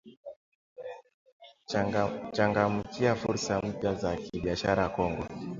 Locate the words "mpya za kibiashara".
3.61-4.89